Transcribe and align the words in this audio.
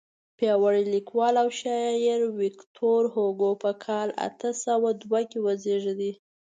پیاوړی 0.37 0.83
لیکوال 0.93 1.33
او 1.43 1.49
شاعر 1.59 2.21
ویکتور 2.41 3.01
هوګو 3.15 3.51
په 3.63 3.71
کال 3.85 4.09
اته 4.27 4.49
سوه 4.65 4.89
دوه 5.01 5.21
کې 5.29 5.39
وزیږېد. 5.45 6.01